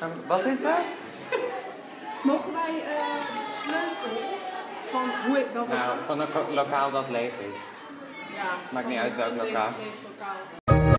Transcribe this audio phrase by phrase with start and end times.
[0.00, 0.78] En wat is dat?
[2.22, 4.26] Mogen wij eh, de sleutel
[4.90, 7.58] van hoe ik welke Nou, van een lokaal dat leeg is.
[8.34, 9.70] ja, maakt niet uit welk leeg- lokaal.
[9.78, 10.94] leeg lokaal.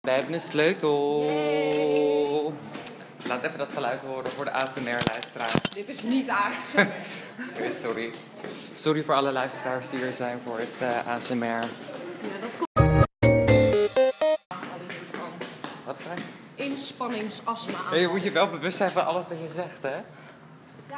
[0.00, 1.22] We hebben een sleutel.
[3.26, 5.62] Laat even dat geluid horen voor de ASMR-luisteraars.
[5.74, 6.86] Dit is niet ASMR.
[7.82, 8.10] Sorry.
[8.74, 11.44] Sorry voor alle luisteraars die er zijn voor het eh, ASMR.
[11.44, 11.60] ja,
[12.40, 12.67] dat komt.
[16.88, 17.90] Inspanningsastma.
[17.90, 19.88] Nee, je moet je wel bewust zijn van alles dat je zegt, hè?
[19.90, 20.00] Ja,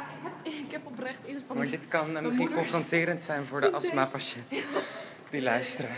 [0.01, 1.71] ik heb, ik heb oprecht Maar inspannings...
[1.71, 4.57] dit kan eh, misschien confronterend zijn voor de zit astmapatiënten
[5.31, 5.91] die luisteren.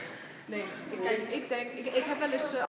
[0.46, 2.54] Nee, ik, kijk, ik denk, ik, ik heb wel eens...
[2.54, 2.64] eh,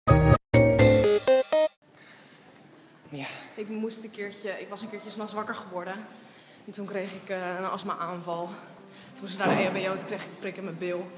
[3.09, 3.27] Ja.
[3.55, 5.95] ik moest een keertje, ik was een keertje s'nachts wakker geworden.
[6.67, 8.47] En toen kreeg ik eh, een astma-aanval.
[9.13, 11.11] Toen moest ik naar de EHBO, toen kreeg ik een prik in mijn bil.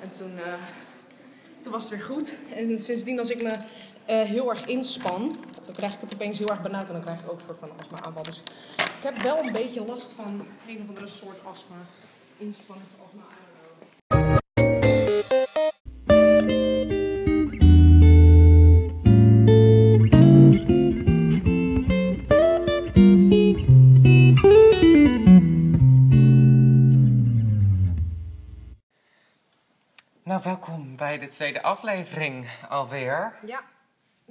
[0.00, 0.54] En toen, eh,
[1.60, 2.36] toen was het weer goed.
[2.54, 3.56] En sindsdien als ik me
[4.06, 6.86] eh, heel erg inspan, dan krijg ik het opeens heel erg benauwd.
[6.86, 8.22] En dan krijg ik ook een soort van astma-aanval.
[8.22, 8.38] Dus
[8.76, 11.76] ik heb wel een beetje last van een of andere soort astma.
[12.36, 13.22] Inspanning, astma.
[30.22, 33.38] Nou, welkom bij de tweede aflevering alweer.
[33.46, 33.62] Ja,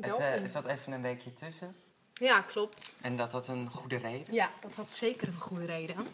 [0.02, 1.76] Het eh, er zat even een weekje tussen.
[2.14, 2.96] Ja, klopt.
[3.02, 4.34] En dat had een goede reden.
[4.34, 6.08] Ja, dat had zeker een goede reden.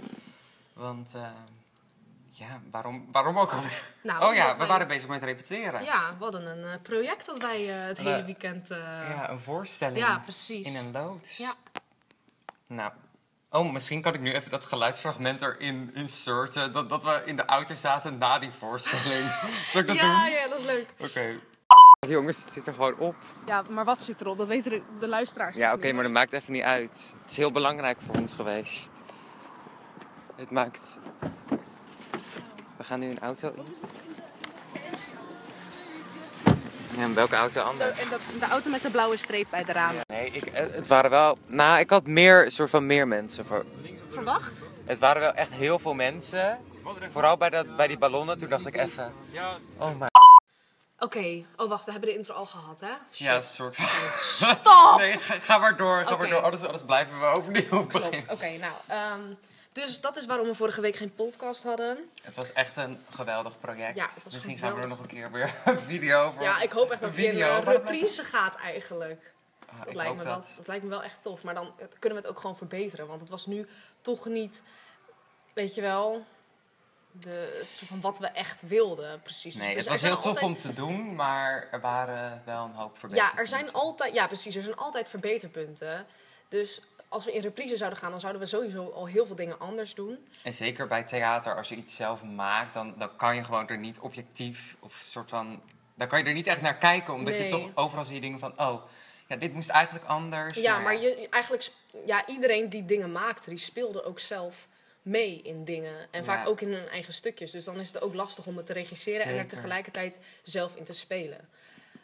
[0.73, 1.27] Want, eh,
[2.29, 3.83] ja, waarom, waarom ook alweer?
[4.03, 5.83] Nou, oh ja, we wij- waren bezig met repeteren.
[5.83, 8.67] Ja, we hadden een eh, project dat wij het We- hele weekend...
[8.67, 10.67] Ja, een voorstelling ja, precies.
[10.67, 11.37] in een loods.
[11.37, 11.53] Ja.
[12.67, 12.91] Nou,
[13.49, 16.73] oh, misschien kan ik nu even dat geluidsfragment erin inserten.
[16.73, 19.29] Dat, dat we in de auto zaten na die voorstelling.
[19.71, 20.31] Zal ik dat ja, doen?
[20.31, 20.87] ja, dat is leuk.
[20.99, 21.39] Oké.
[22.15, 23.15] Jongens, het zit er gewoon op.
[23.45, 24.37] Ja, maar wat zit erop?
[24.37, 27.15] Dat weten de, de luisteraars Ja, oké, maar dat maakt even niet uit.
[27.21, 28.89] Het is heel belangrijk voor ons geweest.
[30.35, 30.99] Het maakt...
[32.77, 33.75] We gaan nu een auto in.
[36.95, 37.99] Ja, en welke auto De, anders?
[37.99, 40.01] en de, de auto met de blauwe streep bij de ramen.
[40.07, 41.37] Nee, ik, eh, het waren wel...
[41.45, 43.45] Nou, ik had meer, soort van meer mensen.
[43.45, 43.65] Voor,
[44.09, 44.61] Verwacht?
[44.85, 46.57] het waren wel echt heel veel mensen.
[47.11, 49.13] Vooral bij, dat, bij die ballonnen, toen dacht ik even...
[49.77, 50.07] Oh my...
[50.99, 51.43] Oké.
[51.55, 51.85] Oh, wacht.
[51.85, 52.87] We hebben de intro al gehad, hè?
[53.11, 53.17] Shit.
[53.27, 53.85] Ja, een soort van...
[54.19, 54.95] Stop!
[54.97, 56.41] Nee, ga, ga maar door, ga maar door.
[56.41, 58.09] Anders, anders blijven we overnieuw beginnen.
[58.25, 58.31] Klopt.
[58.31, 58.73] Oké, nou.
[58.87, 59.21] ehm,
[59.71, 62.09] dus dat is waarom we vorige week geen podcast hadden.
[62.21, 63.95] Het was echt een geweldig project.
[63.95, 64.97] Ja, het was Misschien gaan we er geweldig.
[64.97, 66.41] nog een keer weer een video over.
[66.41, 69.33] Ja, ik hoop echt dat in video, een reprise gaat eigenlijk.
[69.69, 71.43] Ah, Dat lijkt, me wel, dat lijkt me wel echt tof.
[71.43, 73.07] Maar dan kunnen we het ook gewoon verbeteren.
[73.07, 73.67] Want het was nu
[74.01, 74.61] toch niet,
[75.53, 76.25] weet je wel,
[77.11, 79.21] de, het soort van wat we echt wilden.
[79.21, 79.55] Precies.
[79.55, 82.73] Dus Nee, het was heel tof altijd- om te doen, maar er waren wel een
[82.73, 83.37] hoop Ja, verbeteringen.
[83.37, 84.55] er zijn altijd, ja, precies.
[84.55, 86.05] Er zijn altijd verbeterpunten.
[86.47, 89.59] Dus als we in reprise zouden gaan, dan zouden we sowieso al heel veel dingen
[89.59, 90.27] anders doen.
[90.43, 93.77] En zeker bij theater, als je iets zelf maakt, dan, dan kan je gewoon er
[93.77, 95.61] niet objectief of soort van...
[95.95, 98.39] Dan kan je er niet echt naar kijken, omdat je toch overal zie je dingen
[98.39, 98.59] van...
[98.59, 98.83] Oh,
[99.27, 100.53] ja, dit moest eigenlijk anders.
[100.53, 101.69] Ja, maar je, eigenlijk,
[102.05, 104.67] ja, iedereen die dingen maakte, die speelde ook zelf
[105.01, 106.07] mee in dingen.
[106.11, 107.51] En vaak ook in hun eigen stukjes.
[107.51, 110.83] Dus dan is het ook lastig om het te regisseren en er tegelijkertijd zelf in
[110.83, 111.49] te spelen.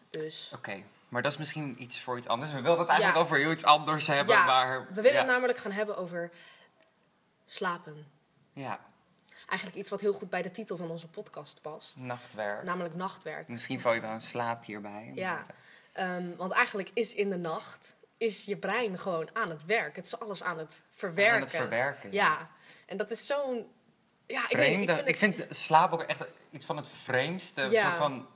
[0.09, 2.51] Dus Oké, maar dat is misschien iets voor iets anders.
[2.51, 4.87] We wilden het eigenlijk over heel iets anders hebben, maar...
[4.93, 6.31] we willen het namelijk gaan hebben over
[7.45, 8.07] slapen.
[8.53, 8.79] Ja,
[9.47, 11.99] Eigenlijk iets wat heel goed bij de titel van onze podcast past.
[11.99, 12.63] nachtwerk.
[12.63, 13.47] Namelijk nachtwerk.
[13.47, 15.11] Misschien val je wel een slaap hierbij.
[15.15, 15.45] Ja,
[15.95, 19.95] Ehm, want eigenlijk is in de nacht is je brein gewoon aan het werk.
[19.95, 21.33] Het is alles aan het verwerken.
[21.35, 22.11] Aan het verwerken.
[22.11, 22.49] Ja,
[22.85, 23.67] en dat is zo'n...
[24.27, 24.93] Ja, ik, weet, Vreemde.
[24.95, 27.61] niet, ik vind slaap ook echt iets van het vreemdste.
[27.61, 27.83] Een Ja.
[27.85, 28.27] soort van,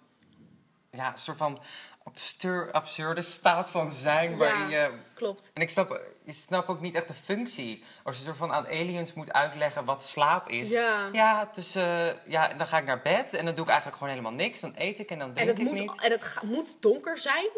[0.92, 1.62] ja, een soort van
[2.04, 4.38] abstur, absurde staat van zijn.
[4.38, 4.84] Waarin Ja.
[4.84, 5.52] je, Klopt.
[5.54, 7.84] en ik snap, je snapt ook niet echt de functie.
[8.04, 10.70] Als je soort van aan aliens moet uitleggen wat slaap is.
[10.70, 11.10] Ja.
[11.12, 14.34] Ja, tussen, ja, dan ga ik naar bed en dan doe ik eigenlijk gewoon helemaal
[14.38, 14.60] niks.
[14.60, 16.02] Dan eet ik en dan En drink het, ik moet, niet.
[16.02, 17.50] en het ga- moet donker zijn.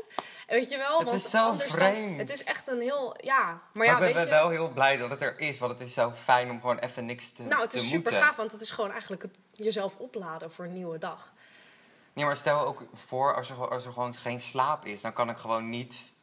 [0.47, 0.97] Weet je wel?
[0.99, 2.09] Het want is zo anders vreemd.
[2.09, 3.15] Dan, het is echt een heel...
[3.21, 5.87] Ja, maar Maar ja, ik ben wel heel blij dat het er is, want het
[5.87, 8.21] is zo fijn om gewoon even niks te Nou, het is super moeten.
[8.27, 11.31] gaaf, want het is gewoon eigenlijk het jezelf opladen voor een nieuwe dag.
[12.13, 15.13] Ja, maar stel ook voor, als er, gewoon- als er gewoon geen slaap is, dan
[15.13, 16.13] kan ik gewoon niet...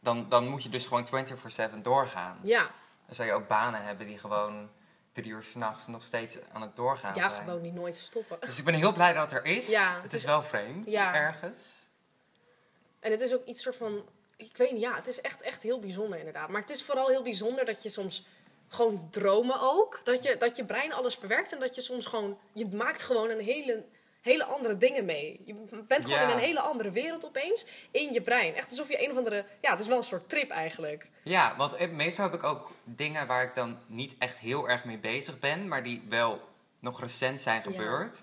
[0.00, 2.38] Dan, dan moet je dus gewoon 24-7 doorgaan.
[2.42, 2.70] Ja,
[3.06, 4.70] Dan zou je ook banen hebben die gewoon
[5.12, 7.44] drie uur s'nachts nog steeds aan het doorgaan ja zijn.
[7.44, 8.40] gewoon niet nooit stoppen.
[8.40, 9.68] Dus ik ben heel blij dat het er is.
[9.68, 11.14] Ja, het, het is is- wel vreemd, Ja.
[11.14, 11.88] ergens.
[13.00, 14.08] En het is ook iets soort van...
[14.36, 16.48] Ik weet niet, ja, het is echt, echt heel bijzonder inderdaad.
[16.48, 18.26] Maar het is vooral heel bijzonder dat je soms
[18.68, 20.00] gewoon dromen ook.
[20.04, 22.38] Dat je, dat je brein alles verwerkt en dat je soms gewoon...
[22.52, 23.84] Je maakt gewoon een hele
[24.20, 25.40] hele andere dingen mee.
[25.44, 25.54] Je
[25.86, 26.28] bent gewoon Ja.
[26.28, 28.54] in een hele andere wereld opeens in je brein.
[28.54, 29.44] Echt alsof je een of andere...
[29.60, 31.08] Ja, het is wel een soort trip eigenlijk.
[31.22, 34.98] Ja, want meestal heb ik ook dingen waar ik dan niet echt heel erg mee
[34.98, 37.70] bezig ben, maar die wel nog recent zijn Ja.
[37.70, 38.22] gebeurd.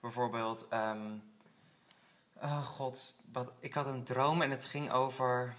[0.00, 1.10] Bijvoorbeeld, ehm,
[2.42, 5.54] oh god, wat, ik had een droom en het ging over.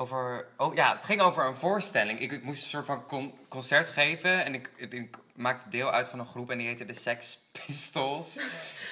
[0.00, 2.20] Over, oh ja, het ging over een voorstelling.
[2.20, 4.70] Ik, ik moest een soort van con- concert geven en ik,
[5.34, 8.34] maakte deel uit van een groep en die heette de Sex Pistols.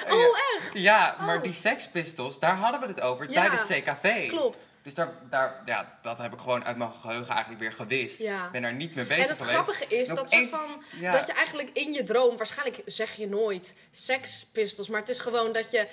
[0.09, 0.71] Ja- Oh, echt?
[0.73, 1.43] Ja, maar Oh.
[1.43, 4.29] die Sex Pistols, daar hadden we het over Ja, tijdens CKV.
[4.29, 4.71] Klopt.
[4.83, 8.19] Dus daar, daar, ja, dat heb ik gewoon uit mijn geheugen eigenlijk weer gewist.
[8.19, 8.45] Ja.
[8.47, 9.63] Ik ben daar niet mee bezig En het geweest.
[9.65, 11.13] grappige is dat, soort van, ja.
[11.13, 15.19] dat je eigenlijk in je droom, waarschijnlijk zeg je nooit Sex Pistols, maar het is
[15.19, 15.89] gewoon dat je,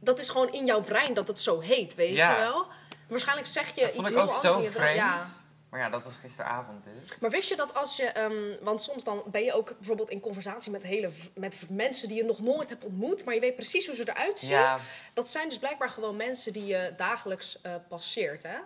[0.00, 2.66] dat is gewoon in jouw brein dat het zo heet, weet je wel?
[3.08, 4.94] Waarschijnlijk zeg je Dat iets heel anders in je droom.
[4.94, 5.26] Ja.
[5.70, 7.18] Maar ja, dat was gisteravond dus.
[7.18, 10.20] Maar wist je dat als je, ehm, want soms dan ben je ook bijvoorbeeld in
[10.20, 13.86] conversatie met, hele, met mensen die je nog nooit hebt ontmoet, maar je weet precies
[13.86, 14.50] hoe ze eruit zien.
[14.50, 14.78] Ja,
[15.14, 18.56] Dat zijn dus blijkbaar gewoon mensen die je dagelijks eh, passeert, hè?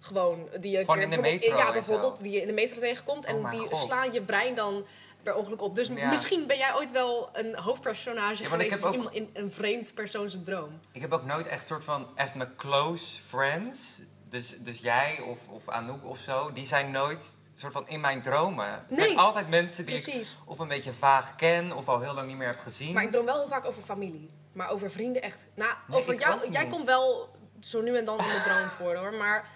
[0.00, 2.52] Gewoon die je Gewoon keer in de bijvoorbeeld metro ja, bijvoorbeeld die je in de
[2.52, 3.76] metro tegenkomt Oh en die God.
[3.76, 4.86] slaan je brein dan
[5.22, 5.74] per ongeluk op.
[5.74, 6.08] Dus Ja.
[6.08, 10.30] misschien ben jij ooit wel een hoofdpersonage Ja, geweest in, ook- in een vreemd persoon
[10.30, 10.80] zijn droom.
[10.92, 14.00] ik heb ook nooit echt soort van echt mijn close friends.
[14.28, 18.22] Dus, dus jij of, of Anouk of zo, die zijn nooit soort van in mijn
[18.22, 18.84] dromen.
[18.88, 19.06] Nee.
[19.06, 22.36] zijn altijd mensen die ik of een beetje vaag ken of al heel lang niet
[22.36, 22.92] meer heb gezien.
[22.94, 24.30] Maar ik droom wel heel vaak over familie.
[24.52, 25.44] Maar over vrienden echt.
[25.54, 28.94] Nou, Nee, over jou, jij komt wel zo nu en dan in de droom voor
[28.94, 29.12] hoor.
[29.14, 29.50] Maar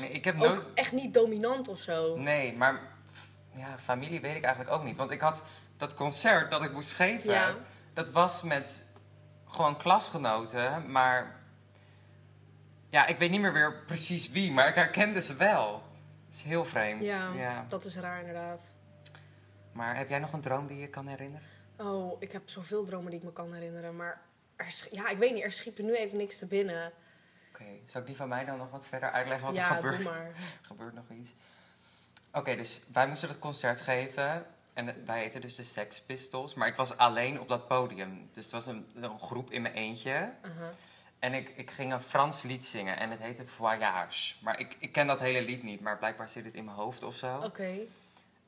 [0.00, 0.50] Nee, ik heb nooit...
[0.50, 2.16] ook echt niet dominant of zo.
[2.16, 2.80] Nee, maar
[3.56, 4.96] ja, familie weet ik eigenlijk ook niet.
[4.96, 5.42] Want ik had
[5.76, 7.54] dat concert dat ik moest geven, Ja.
[7.92, 8.82] dat was met
[9.48, 11.36] gewoon klasgenoten, maar
[12.88, 15.82] ja, ik weet niet meer weer precies wie, maar ik herkende ze wel.
[16.26, 17.02] Het is heel vreemd.
[17.02, 18.68] Ja, dat is raar inderdaad.
[19.72, 21.46] Maar heb jij nog een droom die je kan herinneren?
[21.76, 23.96] Oh, ik heb zoveel dromen die ik me kan herinneren.
[23.96, 24.20] Maar
[24.56, 26.92] er, ja, ik weet niet, er schiet me nu even niks te binnen.
[27.52, 29.96] Oké, zal ik die van mij dan nog wat verder uitleggen wat er ja, gebeurt?
[29.96, 30.30] doe maar.
[30.62, 31.34] gebeurt nog iets.
[32.36, 34.46] Oké, dus wij moesten dat concert geven.
[34.72, 36.54] En wij heten dus de Sex Pistols.
[36.54, 38.30] Maar ik was alleen op dat podium.
[38.32, 40.32] Dus het was een, een groep in mijn eentje.
[40.42, 40.70] Aha.
[41.18, 42.96] En ik, ik ging een Frans lied zingen.
[42.98, 44.34] En het heette Voyage.
[44.42, 45.80] Maar ik, ik ken dat hele lied niet.
[45.80, 47.38] Maar blijkbaar zit het in mijn hoofd of zo.
[47.38, 47.78] Oké.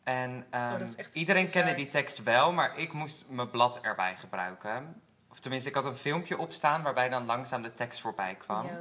[0.03, 1.63] En ehm, Oh, echt iedereen bizar.
[1.63, 2.53] kende die tekst wel.
[2.53, 5.03] Maar ik moest mijn blad erbij gebruiken.
[5.31, 8.67] Of tenminste, ik had een filmpje opstaan waarbij dan langzaam de tekst voorbij kwam.
[8.67, 8.81] Ja.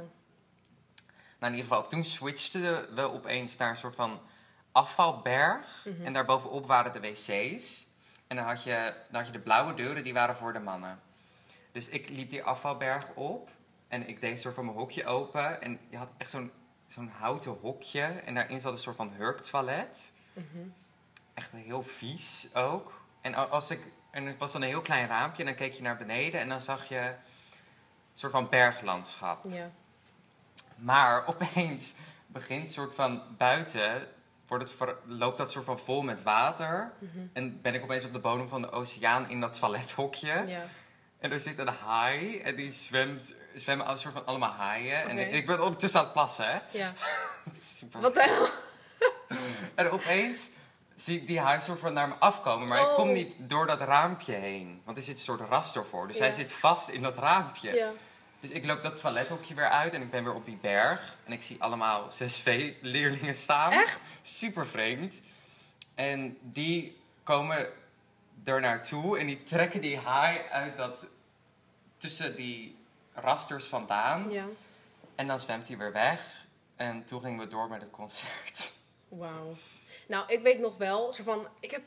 [1.38, 4.20] Nou, in ieder geval, toen switchten we opeens naar een soort van
[4.78, 5.84] afvalberg.
[5.84, 6.04] Mhm.
[6.04, 7.86] En daarbovenop waren de wc's.
[8.26, 11.00] En dan had, je, dan had je de blauwe deuren, die waren voor de mannen.
[11.72, 13.50] Dus ik liep die afvalberg op.
[13.88, 15.62] En ik deed een soort van mijn hokje open.
[15.62, 16.50] En je had echt zo'n
[16.86, 18.02] zo'n houten hokje.
[18.02, 20.12] En daarin zat een soort van hurktoilet.
[20.32, 20.68] Mhm.
[21.34, 23.00] Echt heel vies ook.
[23.20, 23.80] En als ik...
[24.10, 25.42] En het was dan een heel klein raampje.
[25.42, 26.40] En dan keek je naar beneden.
[26.40, 27.14] En dan zag je een
[28.14, 29.44] soort van berglandschap.
[29.48, 29.70] ja.
[30.76, 31.94] Maar opeens
[32.26, 34.08] begint soort van buiten,
[34.48, 36.92] wordt het loopt dat soort van vol met water.
[36.98, 37.18] Mhm.
[37.32, 40.44] En ben ik opeens op de bodem van de oceaan in dat toilethokje.
[40.46, 40.66] ja.
[41.18, 45.08] En er zit een haai en die zwemt, zwemmen als soort van allemaal haaien.
[45.08, 46.58] En ik, ik ben ondertussen aan het plassen, hè.
[46.70, 46.92] ja.
[47.76, 48.00] Super.
[48.00, 48.46] Wat de hel?
[49.74, 50.48] En opeens
[50.94, 52.68] zie ik die haai soort van naar me afkomen.
[52.68, 53.14] Maar ik kom Oh.
[53.14, 54.82] niet door dat raampje heen.
[54.84, 56.06] Want er zit een soort raster voor.
[56.06, 56.22] Dus Ja.
[56.22, 57.74] hij zit vast in dat raampje.
[57.74, 57.90] Ja.
[58.40, 61.18] Dus ik loop dat toilethokje weer uit en ik ben weer op die berg.
[61.24, 63.72] En ik zie allemaal 6V-leerlingen staan.
[63.72, 64.16] Echt?
[64.22, 65.20] Super vreemd.
[65.94, 67.68] En die komen
[68.44, 71.06] er naartoe en die trekken die haai uit dat...
[71.96, 72.76] tussen die
[73.14, 74.30] rasters vandaan.
[74.30, 74.44] Ja.
[75.14, 76.46] En dan zwemt hij weer weg.
[76.76, 78.72] En toen gingen we door met het concert.
[79.08, 79.56] Wauw.
[80.08, 81.82] Nou, ik weet nog wel, zo van, ik heb,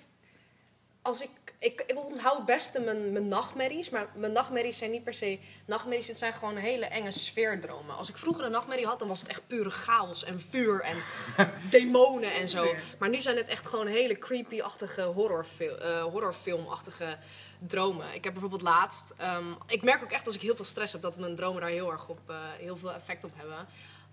[1.02, 1.30] als ik,
[1.62, 5.40] ik, ik onthoud het beste mijn, mijn nachtmerries, maar mijn nachtmerries zijn niet per se
[5.66, 7.96] nachtmerries, het zijn gewoon hele enge sfeerdromen.
[7.96, 10.98] Als ik vroeger een nachtmerrie had, dan was het echt pure chaos en vuur en
[11.70, 12.74] demonen en zo.
[13.00, 17.18] Maar nu zijn het echt gewoon hele creepy-achtige horrorfil, eh, horrorfilmachtige
[17.68, 18.14] dromen.
[18.14, 21.02] Ik heb bijvoorbeeld laatst, ehm, ik merk ook echt als ik heel veel stress heb,
[21.02, 23.68] dat mijn dromen daar heel erg op, eh, heel veel effect op hebben.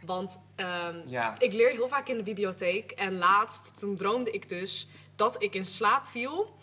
[0.05, 1.35] Want ehm, Ja.
[1.39, 2.91] ik leer heel vaak in de bibliotheek.
[2.91, 6.57] En laatst, toen droomde ik dus dat ik in slaap viel.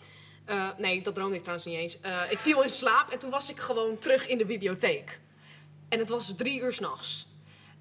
[0.46, 2.00] Eh, nee, dat droomde ik trouwens niet eens.
[2.00, 5.20] Eh, ik viel in slaap en toen was ik gewoon terug in de bibliotheek.
[5.88, 7.26] En het was drie uur s'nachts.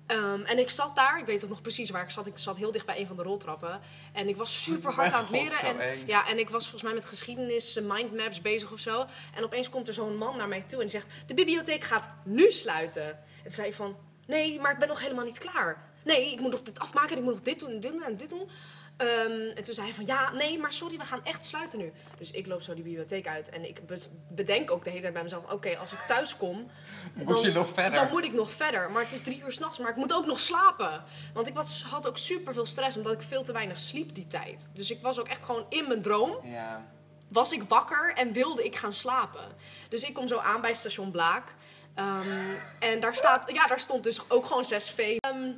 [0.07, 2.27] Um, en ik zat daar, ik weet ook nog precies waar ik zat.
[2.27, 3.81] Ik zat heel dicht bij een van de roltrappen.
[4.13, 5.79] En ik was super hard aan het leren.
[5.79, 9.05] En, ja, en ik was volgens mij met geschiedenis, eh, mindmaps bezig of zo.
[9.36, 11.07] En opeens komt er zo'n man naar mij toe en zegt...
[11.25, 13.07] De bibliotheek gaat nu sluiten.
[13.07, 13.98] En toen zei ik van...
[14.27, 15.89] Nee, maar ik ben nog helemaal niet klaar.
[16.03, 18.03] Nee, ik moet nog dit afmaken en ik moet nog dit doen en dit doen
[18.03, 18.50] en dit doen.
[18.98, 21.92] Ehm, en toen zei hij van, ja, nee, maar sorry, we gaan echt sluiten nu.
[22.18, 23.82] Dus ik loop zo die bibliotheek uit en ik
[24.30, 25.52] bedenk ook de hele tijd bij mezelf...
[25.52, 26.68] Oké, als ik thuis kom,
[27.14, 27.94] Moet je nog verder?
[28.00, 28.92] dan moet ik nog verder.
[28.92, 31.04] Maar het is drie uur s'nachts, maar ik moet ook nog slapen.
[31.34, 34.28] Want ik was, had ook super veel stress, omdat ik veel te weinig sliep die
[34.28, 34.70] tijd.
[34.74, 36.86] Dus ik was ook echt gewoon in mijn droom Ja.
[37.30, 39.46] was ik wakker en wilde ik gaan slapen.
[39.90, 41.56] Dus ik kom zo aan bij station Blaak.
[41.96, 42.28] Ehm,
[42.80, 45.16] en daar, staat, ja, daar stond dus ook gewoon 6V.
[45.20, 45.52] Ehm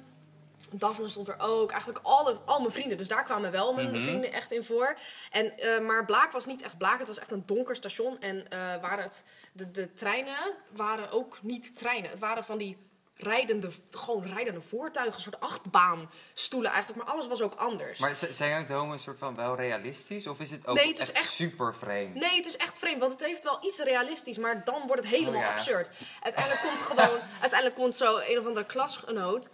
[0.72, 1.70] Daphne stond er ook.
[1.72, 2.98] Eigenlijk alle, al mijn vrienden.
[2.98, 4.02] Dus daar kwamen wel mijn Mhm.
[4.02, 4.96] vrienden echt in voor.
[5.32, 7.00] En, eh, maar Blaak was niet echt Blaak.
[7.00, 8.20] Het was echt een donker station.
[8.20, 8.46] En
[8.82, 12.10] waar het, de, de treinen waren ook niet treinen.
[12.10, 12.78] Het waren van die
[13.20, 15.16] rijdende, gewoon rijdende voertuigen.
[15.16, 17.04] Een soort achtbaanstoelen eigenlijk.
[17.04, 18.00] Maar alles was ook anders.
[18.00, 20.28] Maar zijn jouw dromen een soort van wel realistisch?
[20.28, 22.14] Of is het ook Nee, het is echt, echt- super vreemd?
[22.16, 25.12] Nee, het is echt vreemd, want het heeft wel iets realistisch, maar dan wordt het
[25.12, 25.52] helemaal Oh ja.
[25.52, 25.90] absurd.
[26.24, 29.50] Uiteindelijk komt gewoon, uiteindelijk komt zo een of andere klasgenoot.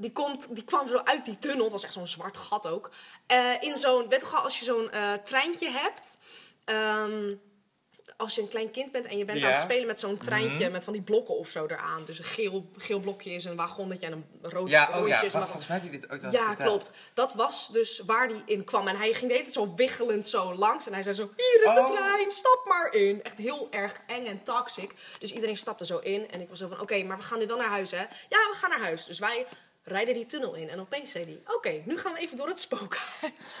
[0.00, 2.90] Die, komt, die kwam zo uit die tunnel, het was echt zo'n zwart gat ook.
[3.26, 6.16] eh, in zo'n, weet je als je zo'n eh, treintje hebt.
[6.64, 7.34] ehm,
[8.16, 10.62] als je een klein kind bent en je bent aan het spelen met zo'n treintje
[10.64, 10.72] Mhm.
[10.72, 12.04] met van die blokken of zo eraan.
[12.04, 15.22] Dus een geel, geel blokje is een wagonnetje en een rood Ja, oh rondje ja.
[15.22, 16.68] is volgens mij heb je dit ooit wel ja, verteld.
[16.68, 16.90] klopt.
[17.14, 18.88] Dat was dus waar die in kwam.
[18.88, 20.86] En hij ging de hele tijd zo wiggelend zo langs.
[20.86, 21.90] En hij zei zo, hier is de Oh.
[21.96, 23.22] trein, stap maar in.
[23.22, 24.94] Echt heel erg eng en toxic.
[25.18, 26.30] Dus iedereen stapte zo in.
[26.30, 28.00] En ik was zo van, oké, maar we gaan nu wel naar huis, hè?
[28.02, 29.04] Ja, we gaan naar huis.
[29.04, 29.46] Dus wij
[29.82, 30.68] rijden die tunnel in.
[30.68, 33.60] En opeens zei hij, oké, nu gaan we even door het spookhuis.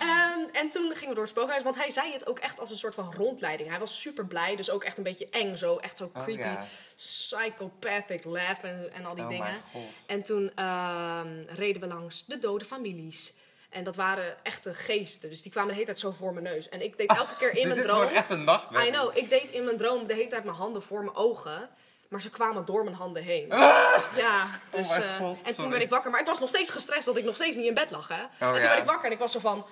[0.00, 1.62] Ehm, en toen gingen we door het spookhuis.
[1.62, 3.68] Want hij zei het ook echt als een soort van rondleiding.
[3.68, 4.56] Hij was super blij.
[4.56, 5.76] Dus ook echt een beetje eng zo.
[5.76, 6.66] Echt zo Oh, creepy, ja.
[6.96, 9.62] psychopathic laugh en, en al die oh dingen.
[10.06, 13.34] En toen ehm, reden we langs de dode families.
[13.70, 15.30] En dat waren echte geesten.
[15.30, 16.68] Dus die kwamen de hele tijd zo voor mijn neus.
[16.68, 17.98] En ik deed elke keer in mijn is droom...
[17.98, 18.88] gewoon echt een nachtmerrie.
[18.88, 21.68] I know, ik deed in mijn droom de hele tijd mijn handen voor mijn ogen.
[22.10, 23.46] Maar ze kwamen door mijn handen heen.
[23.48, 24.90] Ja, dus...
[24.90, 24.98] Ah!
[24.98, 26.10] mijn eh, God, en toen werd ik wakker.
[26.10, 28.14] Maar ik was nog steeds gestrest dat ik nog steeds niet in bed lag, hè.
[28.14, 28.62] en toen Oh, ja.
[28.62, 29.66] werd ik wakker en ik was zo van...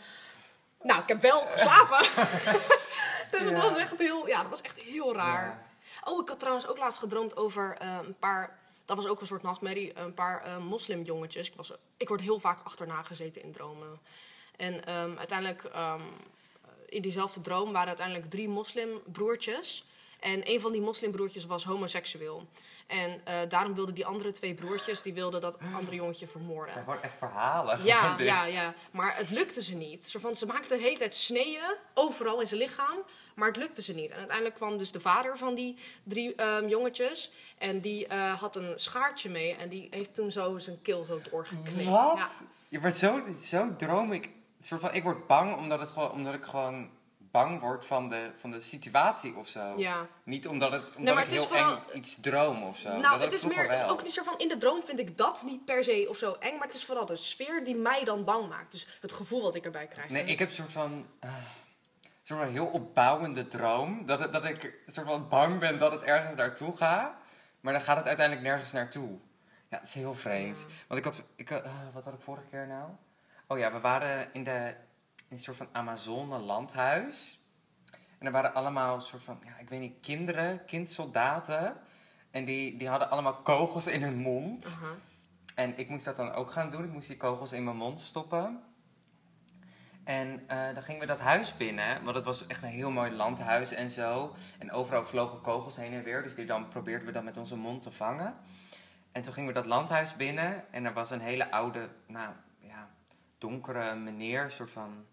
[0.82, 1.98] Nou, ik heb wel geslapen.
[3.30, 3.60] dus het Ja.
[3.60, 4.26] was echt heel...
[4.28, 5.44] Ja, dat was echt heel raar.
[5.44, 6.10] Ja.
[6.12, 8.58] Oh, ik had trouwens ook laatst gedroomd over eh, een paar...
[8.84, 9.98] Dat was ook een soort nachtmerrie.
[9.98, 11.48] Een paar eh, moslimjongetjes.
[11.48, 14.00] Ik, was, ik word heel vaak achterna gezeten in dromen.
[14.56, 16.00] En ehm, uiteindelijk, ehm,
[16.88, 19.84] in diezelfde droom waren uiteindelijk drie moslimbroertjes.
[20.20, 22.48] En een van die moslimbroertjes was homoseksueel.
[22.86, 26.74] En eh, daarom wilden die andere twee broertjes, die wilden dat andere jongetje vermoorden.
[26.74, 27.84] Dat wordt echt verhalen.
[27.84, 28.74] Ja, ja, ja.
[28.90, 30.06] Maar het lukte ze niet.
[30.06, 32.96] Zo van, ze maakten de hele tijd sneeën, overal in zijn lichaam.
[33.34, 34.10] Maar het lukte ze niet.
[34.10, 37.30] En uiteindelijk kwam dus de vader van die drie ehm, jongetjes.
[37.58, 39.54] En die eh, had een schaartje mee.
[39.54, 41.88] En die heeft toen zo zijn keel zo doorgeknipt.
[41.88, 42.16] Wat?
[42.16, 42.28] Ja.
[42.68, 44.30] Je wordt zo, zo droom ik.
[44.60, 46.90] Soort van, ik word bang omdat, het gewoon, omdat ik gewoon
[47.30, 49.74] bang word van de, van de situatie of zo.
[49.76, 50.06] ja.
[50.22, 52.88] Niet omdat, het, omdat maar ik het is heel vooral- eng iets droom of zo.
[52.88, 54.98] Nou, Dat het is meer, het is ook niet zo van in de droom vind
[54.98, 57.76] ik dat niet per se of zo eng, maar het is vooral de sfeer die
[57.76, 58.72] mij dan bang maakt.
[58.72, 60.10] Dus het gevoel wat ik erbij krijg.
[60.10, 61.06] Nee, ik heb een soort van...
[62.22, 64.06] soort van heel opbouwende droom.
[64.06, 67.12] Dat, het, dat ik soort van bang ben dat het ergens naartoe gaat.
[67.60, 69.08] Maar dan gaat het uiteindelijk nergens naartoe.
[69.68, 70.58] Ja, het is heel vreemd.
[70.58, 70.64] Ja.
[70.88, 71.22] Want ik had...
[71.36, 72.88] Ik, ah, wat had ik vorige keer nou?
[73.46, 74.74] Oh ja, we waren in, de,
[75.28, 77.42] een soort van Amazone landhuis.
[78.18, 79.40] En er waren allemaal een soort van...
[79.44, 81.76] Ja, ik weet niet, kinderen, kindsoldaten.
[82.30, 84.78] En die, die hadden allemaal kogels in hun mond.
[85.54, 86.84] En ik moest dat dan ook gaan doen.
[86.84, 88.62] Ik moest die kogels in mijn mond stoppen.
[90.08, 93.10] En eh, dan gingen we dat huis binnen, want het was echt een heel mooi
[93.10, 94.34] landhuis en zo.
[94.58, 97.56] En overal vlogen kogels heen en weer, dus die dan probeerden we dan met onze
[97.56, 98.34] mond te vangen.
[99.12, 102.88] En toen gingen we dat landhuis binnen en er was een hele oude, nou ja,
[103.38, 105.04] donkere meneer, soort van...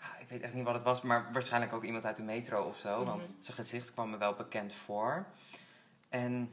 [0.00, 2.62] Ja, ik weet echt niet wat het was, maar waarschijnlijk ook iemand uit de metro
[2.64, 3.32] of zo, want Mhm.
[3.42, 5.26] zijn gezicht kwam me wel bekend voor.
[6.08, 6.50] En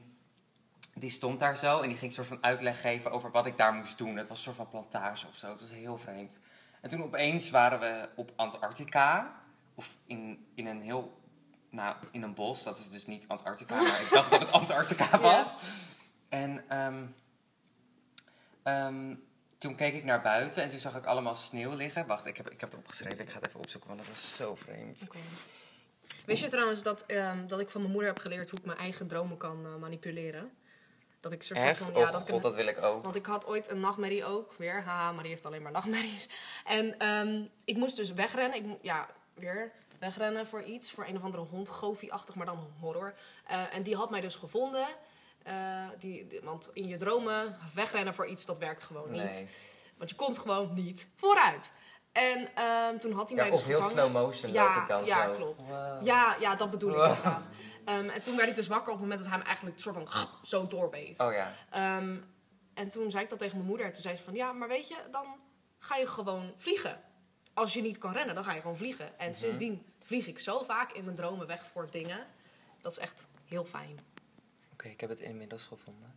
[0.93, 3.57] die stond daar zo en die ging een soort van uitleg geven over wat ik
[3.57, 4.17] daar moest doen.
[4.17, 5.49] Het was een soort van plantage of zo.
[5.49, 6.37] Het was heel vreemd.
[6.81, 9.35] En toen opeens waren we op Antarctica.
[9.75, 11.23] Of in, in een heel...
[11.69, 12.63] Nou, in een bos.
[12.63, 15.55] Dat is dus niet Antarctica, maar ik dacht dat het Antarctica was.
[16.29, 17.03] En ehm,
[19.57, 22.05] toen keek ik naar buiten en toen zag ik allemaal sneeuw liggen.
[22.07, 23.19] Wacht, ik heb, ik heb het opgeschreven.
[23.19, 25.03] Ik ga het even opzoeken, want dat was zo vreemd.
[25.07, 25.17] Oké.
[26.25, 28.77] Weet je trouwens dat, ehm, dat ik van mijn moeder heb geleerd hoe ik mijn
[28.77, 30.51] eigen dromen kan eh, manipuleren?
[31.19, 31.85] Dat ik soort Echt?
[31.85, 33.03] van, oh ja, dat god, een- dat wil ik ook.
[33.03, 34.83] Want ik had ooit een nachtmerrie ook, weer.
[34.83, 36.29] Haha, Marie heeft alleen maar nachtmerries.
[36.65, 38.57] En ehm, ik moest dus wegrennen.
[38.57, 40.91] Ik, ja, weer wegrennen voor iets.
[40.91, 43.13] Voor een of andere hond, Goofy-achtig, maar dan horror.
[43.47, 44.85] Eh, en die had mij dus gevonden.
[45.45, 45.53] Eh,
[45.99, 49.21] die, die- want in je dromen, wegrennen voor iets, dat werkt gewoon niet.
[49.21, 49.47] Nee.
[49.97, 51.71] Want je komt gewoon niet vooruit.
[52.11, 54.03] En ehm, toen had hij mij dus of heel gevangen.
[54.11, 55.33] slow motion Ja, ik dan ja, zo.
[55.35, 55.67] klopt.
[55.67, 56.05] Wow.
[56.05, 57.47] Ja, ja, dat bedoel ik inderdaad.
[57.85, 59.95] Ehm, en toen werd ik dus wakker op het moment dat hij me eigenlijk soort
[59.95, 60.07] van
[60.43, 61.19] zo doorbeet.
[61.19, 61.51] Oh ja.
[61.69, 62.17] Ehm,
[62.73, 63.85] en toen zei ik dat tegen mijn moeder.
[63.85, 65.25] En toen zei ze van, ja, maar weet je, dan
[65.79, 67.01] ga je gewoon vliegen.
[67.53, 69.19] Als je niet kan rennen, dan ga je gewoon vliegen.
[69.19, 69.37] En Mhm.
[69.37, 72.25] sindsdien vlieg ik zo vaak in mijn dromen weg voor dingen.
[72.81, 73.99] Dat is echt heel fijn.
[74.91, 76.15] Ik heb het inmiddels gevonden.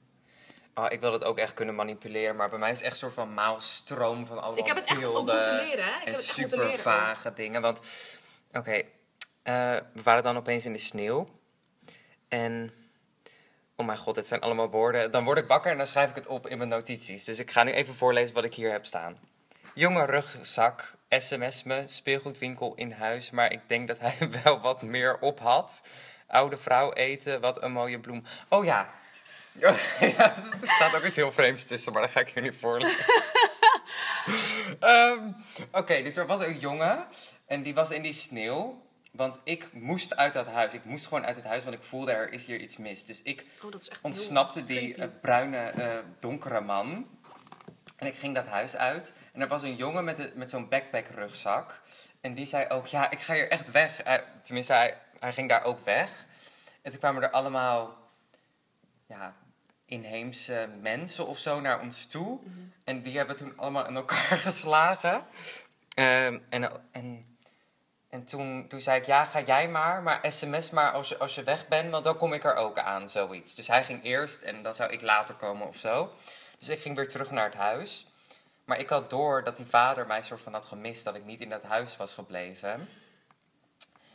[0.75, 3.00] Oh, ik wil het ook echt kunnen manipuleren, maar bij mij is het echt een
[3.00, 5.90] soort van maalstroom van allemaal Ik heb het echt ook moeten leren, hè?
[5.90, 6.78] Ik en heb het echt super leren.
[6.78, 7.62] vage dingen.
[7.62, 7.80] Want,
[8.52, 8.82] oké,
[9.42, 11.28] eh, we waren dan opeens in de sneeuw.
[12.28, 12.72] En,
[13.76, 15.10] oh mijn god, het zijn allemaal woorden.
[15.10, 17.25] Dan word ik wakker en dan schrijf ik het op in mijn notities.
[17.25, 19.18] Dus ik ga nu even voorlezen wat ik hier heb staan.
[19.75, 23.30] Jonge rugzak, sms me, speelgoedwinkel in huis.
[23.30, 25.82] Maar ik denk dat hij wel wat meer op had.
[26.28, 28.23] Oude vrouw eten, wat een mooie bloem.
[28.49, 28.88] Oh ja.
[29.58, 33.04] ja, er staat ook iets heel vreemds tussen, maar dat ga ik hier niet voorlezen.
[34.80, 35.18] Ehm,
[35.73, 37.06] Oké, dus er was een jongen
[37.47, 38.87] en die was in die sneeuw.
[39.12, 40.73] Want ik moest uit dat huis.
[40.75, 43.04] Ik moest gewoon uit het huis, want ik voelde er is hier iets mis.
[43.04, 43.70] Dus ik Oh,
[44.02, 47.06] ontsnapte die eh, bruine, eh, donkere man.
[47.97, 49.12] En ik ging dat huis uit.
[49.32, 51.80] En er was een jongen met, een- met zo'n backpack-rugzak.
[52.20, 54.02] En die zei ook, ja, ik ga hier echt weg.
[54.42, 56.26] Tenminste, hij, hij ging daar ook weg.
[56.82, 57.96] En toen kwamen er allemaal
[59.06, 59.34] ja,
[59.84, 62.38] inheemse mensen of zo naar ons toe.
[62.42, 62.58] Mhm.
[62.84, 65.26] En die hebben toen allemaal in elkaar geslagen.
[65.94, 67.38] Ehm, en en,
[68.10, 71.34] en toen, toen zei ik, ja, ga jij maar, maar sms maar als je, als
[71.34, 73.54] je weg bent, want dan kom ik er ook aan, zoiets.
[73.54, 76.12] Dus hij ging eerst en dan zou ik later komen of zo.
[76.58, 78.06] Dus ik ging weer terug naar het huis.
[78.64, 81.40] Maar ik had door dat die vader mij soort van had gemist, dat ik niet
[81.40, 82.88] in dat huis was gebleven.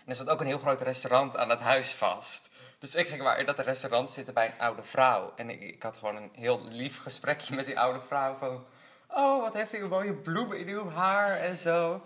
[0.06, 2.50] En er zat ook een heel groot restaurant aan het huis vast.
[2.80, 5.34] Dus ik ging maar in dat restaurant zitten bij een oude vrouw.
[5.36, 8.66] En ik, ik had gewoon een heel lief gesprekje met die oude vrouw van...
[9.08, 12.02] Oh, wat heeft u een mooie bloemen in uw haar en zo.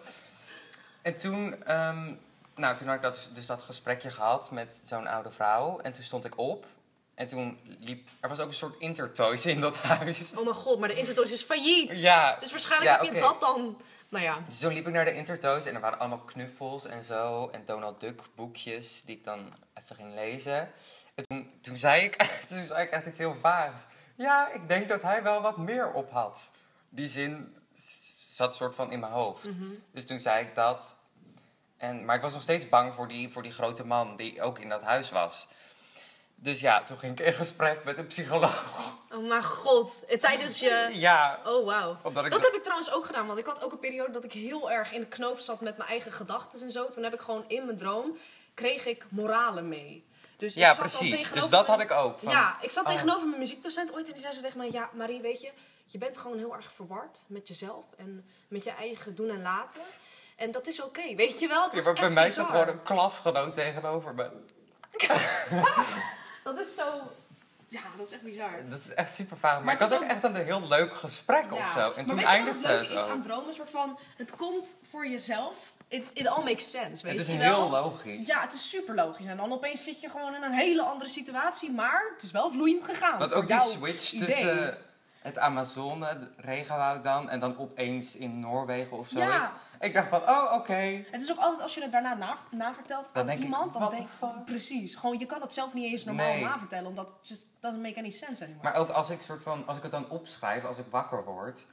[1.01, 2.13] En toen, ehm,
[2.55, 5.79] nou, toen had ik dat, dus dat gesprekje gehad met zo'n oude vrouw.
[5.79, 6.65] En toen stond ik op.
[7.15, 8.09] En toen liep...
[8.19, 10.31] Er was ook een soort intertoys in dat huis.
[10.35, 11.99] Oh mijn god, maar de Intertoys is failliet.
[11.99, 13.77] Ja, Dus waarschijnlijk Ja, heb je dat dan...
[14.09, 17.03] Nou ja, Dus toen liep ik naar de Intertoys en er waren allemaal knuffels en
[17.03, 17.49] zo.
[17.49, 20.69] En Donald Duck boekjes die ik dan even ging lezen.
[21.15, 22.15] En toen, toen, zei, ik,
[22.49, 23.85] toen zei ik echt iets heel vaags.
[24.15, 26.51] Ja, ik denk dat hij wel wat meer op had.
[26.89, 27.55] Die zin
[28.15, 29.57] zat soort van in mijn hoofd.
[29.57, 29.65] Mhm.
[29.91, 30.95] Dus toen zei ik dat.
[31.77, 34.59] En, maar ik was nog steeds bang voor die, voor die grote man die ook
[34.59, 35.47] in dat huis was.
[36.39, 38.63] Dus ja, toen ging ik in gesprek met een psycholoog.
[39.11, 40.05] oh mijn god.
[40.05, 40.89] Eh, Tijdens je...
[40.93, 41.91] Ja, Oh wauw.
[42.03, 42.31] ik...
[42.31, 44.71] Dat heb ik trouwens ook gedaan, want ik had ook een periode dat ik heel
[44.71, 46.89] erg in de knoop zat met mijn eigen gedachten en zo.
[46.89, 48.17] Toen heb ik gewoon in mijn droom,
[48.53, 50.05] kreeg ik moralen mee.
[50.37, 51.31] Dus ja, ik zat precies.
[51.31, 52.19] Dus dat had ik ook.
[52.19, 52.91] van- Ja, ik zat oh.
[52.91, 54.71] tegenover mijn muziekdocent ooit en die zei zo tegen mij...
[54.71, 55.51] Ja, Marie, weet je,
[55.85, 59.81] je bent gewoon heel erg verward met jezelf en met je eigen doen en laten.
[60.35, 61.63] En dat is oké, weet je wel?
[61.63, 64.29] Het Ja, maar bij mij zat gewoon een klasgenoot tegenover me.
[66.55, 66.83] Dat is zo...
[67.69, 68.51] Ja, dat is echt bizar.
[68.69, 69.55] Dat is echt super vaag.
[69.55, 71.79] Maar, Maar ik het had is ook echt een heel leuk gesprek of zo.
[71.79, 73.47] En maar toen eindigde het het is aan dromen?
[73.47, 75.55] Een soort van, het komt voor jezelf.
[75.87, 77.69] It, it all makes sense, weet Het is je heel wel?
[77.69, 78.27] logisch.
[78.27, 79.25] Ja, het is super logisch.
[79.25, 81.71] En dan opeens zit je gewoon in een hele andere situatie.
[81.71, 83.19] Maar het is wel vloeiend gegaan.
[83.19, 84.27] Dat ook die switch idee.
[84.27, 84.77] tussen
[85.27, 89.31] het Amazone, regenwoud dan, en dan opeens in Noorwegen of zoiets.
[89.33, 89.53] Ja.
[89.79, 91.03] Ik dacht van, oh, oké.
[91.11, 93.73] Het is ook altijd als je het daarna na, navertelt Dan aan denk ik, iemand.
[93.73, 94.45] dan what denk fuck?
[94.45, 94.95] Precies.
[94.95, 96.43] Gewoon, je kan het zelf niet eens normaal Nee.
[96.43, 96.87] navertellen.
[96.89, 98.63] Omdat het just doesn't make any sense anymore.
[98.63, 101.65] Maar ook als ik, soort van, als ik het dan opschrijf, als ik wakker word,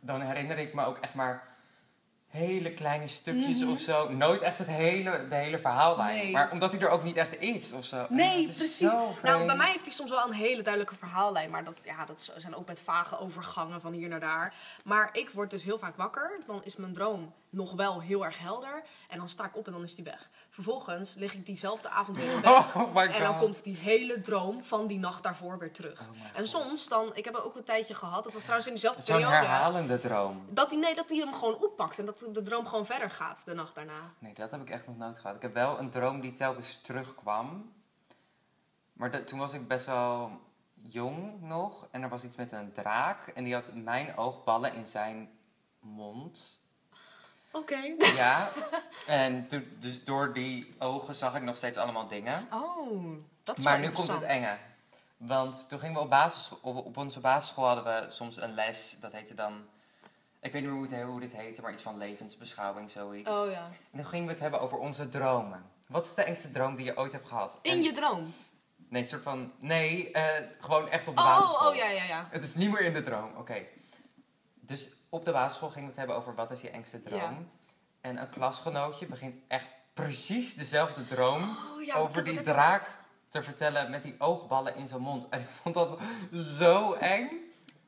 [0.00, 1.53] dan herinner ik me ook echt maar
[2.34, 3.70] hele kleine stukjes Mhm.
[3.70, 4.08] of zo.
[4.12, 6.16] Nooit echt het hele, de hele verhaallijn.
[6.16, 6.32] Nee.
[6.32, 8.06] Maar omdat hij er ook niet echt is of zo.
[8.08, 8.92] Nee, precies.
[9.22, 11.50] Nou, bij mij heeft hij soms wel een hele duidelijke verhaallijn.
[11.50, 14.54] Maar dat, ja, dat zijn ook met vage overgangen van hier naar daar.
[14.84, 16.38] Maar ik word dus heel vaak wakker.
[16.46, 18.82] Dan is mijn droom nog wel heel erg helder.
[19.08, 20.28] En dan sta ik op en dan is die weg.
[20.54, 22.50] Vervolgens lig ik diezelfde avond weer in bed.
[22.74, 22.96] Oh.
[23.16, 26.00] En dan komt die hele droom van die nacht daarvoor weer terug.
[26.00, 29.02] Oh en soms dan, ik heb ook een tijdje gehad, dat was trouwens in diezelfde
[29.02, 29.36] Zo'n periode.
[29.36, 30.46] herhalende droom.
[30.50, 33.44] Dat hij, nee, dat hij hem gewoon oppakt en dat de droom gewoon verder gaat
[33.44, 34.12] de nacht daarna.
[34.18, 35.36] Nee, dat heb ik echt nog nooit gehad.
[35.36, 37.72] Ik heb wel een droom die telkens terugkwam.
[38.92, 40.40] Maar dat- toen was ik best wel
[40.82, 41.86] jong nog.
[41.90, 43.26] En er was iets met een draak.
[43.26, 45.30] En die had mijn oogballen in zijn
[45.80, 46.62] mond.
[47.54, 47.94] Oké.
[48.16, 48.50] Ja.
[49.06, 52.48] en toen, dus door die ogen zag ik nog steeds allemaal dingen.
[52.52, 53.06] Oh,
[53.42, 54.56] dat is Maar nu komt het enge.
[55.16, 58.96] Want toen gingen we op, basisschool, op, op onze basisschool hadden we soms een les.
[59.00, 59.66] Dat heette dan...
[60.40, 63.30] Ik weet niet meer hoe, het, hoe dit heette, maar iets van levensbeschouwing, zoiets.
[63.30, 63.64] Oh ja.
[63.90, 65.64] En dan gingen we het hebben over onze dromen.
[65.86, 67.56] Wat is de engste droom die je ooit hebt gehad?
[67.62, 68.34] In En- je droom?
[68.88, 69.52] Nee, een soort van...
[69.58, 70.22] Nee, eh,
[70.60, 71.70] gewoon echt op de Oh, basisschool.
[71.70, 72.28] oh ja, ja, ja.
[72.30, 73.62] Het is niet meer in de droom, oké.
[74.66, 77.20] Dus op de basisschool gingen we het hebben over wat is je engste droom.
[77.20, 77.38] Ja.
[78.00, 81.42] En een klasgenootje begint echt precies dezelfde droom
[81.74, 82.88] Oh ja, over die draak
[83.28, 85.28] te vertellen met die oogballen in zijn mond.
[85.28, 85.98] En ik vond dat
[86.32, 87.30] zo eng.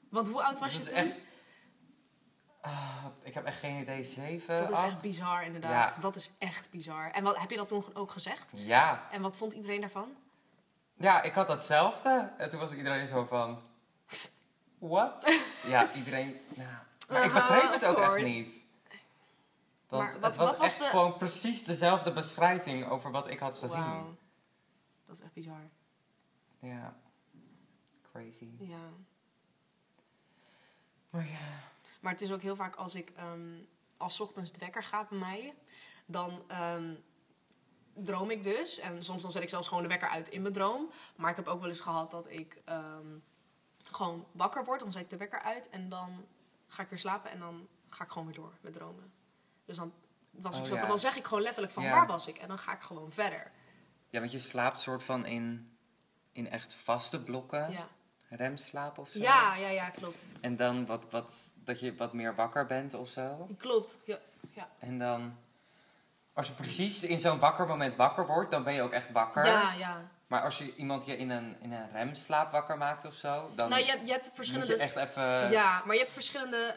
[0.08, 1.02] Want hoe oud was je Dat is toen?
[1.10, 1.24] echt...
[2.60, 4.02] Ah, ik heb echt geen idee.
[4.02, 5.94] Zeven, Dat is echt bizar, inderdaad.
[5.94, 6.00] Ja.
[6.00, 7.10] Dat is echt bizar.
[7.10, 8.52] En wat, heb je dat toen ook gezegd?
[8.54, 9.06] Ja.
[9.10, 10.16] En wat vond iedereen daarvan?
[10.96, 12.32] Ja, ik had datzelfde.
[12.38, 13.62] En toen was iedereen zo van...
[14.78, 15.38] What?
[15.66, 16.36] ja, iedereen...
[16.54, 16.68] Nou,
[17.08, 18.64] maar ik begreep het ook echt niet.
[19.88, 23.30] Want Maar wat- het was wat was echt de- gewoon precies dezelfde beschrijving over wat
[23.30, 23.78] ik had gezien.
[23.80, 24.16] Wauw.
[25.06, 25.68] Dat is echt bizar.
[26.58, 26.96] Ja.
[28.12, 28.48] Crazy.
[28.58, 28.88] Ja.
[31.10, 31.60] Maar ja...
[32.00, 33.50] Maar het is ook heel vaak als ik, ehm,
[33.96, 35.54] als 's ochtends de wekker gaat bij mij,
[36.06, 36.94] dan ehm,
[37.94, 38.78] droom ik dus.
[38.78, 40.90] En soms dan zet ik zelfs gewoon de wekker uit in mijn droom.
[41.16, 43.06] Maar ik heb ook wel eens gehad dat ik ehm,
[43.92, 44.81] gewoon wakker word.
[44.81, 46.25] Dan zet ik de wekker uit en dan
[46.68, 49.12] ga ik weer slapen en dan ga ik gewoon weer door met dromen.
[49.64, 49.92] Dus dan,
[50.31, 50.81] was ik Oh, zo ja.
[50.81, 51.90] van, dan zeg ik gewoon letterlijk van Ja.
[51.90, 52.37] waar was ik?
[52.38, 53.51] En dan ga ik gewoon verder.
[54.11, 55.77] Ja, want je slaapt soort van in,
[56.33, 57.70] in echt vaste blokken.
[57.72, 57.87] Ja,
[58.29, 59.18] Remslaap of zo.
[59.18, 60.22] ja, ja, ja klopt.
[60.40, 63.49] En dan wat, wat, dat je wat meer wakker bent of zo.
[63.59, 63.99] Klopt.
[64.05, 64.68] Ja.
[64.79, 65.37] En dan...
[66.33, 69.46] Als je precies in zo'n wakker moment wakker wordt, dan ben je ook echt wakker.
[69.46, 70.11] Ja, ja.
[70.26, 73.68] Maar als je iemand je in een, in een remslaap wakker maakt of zo, dan
[73.68, 75.50] Nou, je, hebt- je hebt verschillende je echt even...
[75.50, 76.74] Ja, maar je hebt verschillende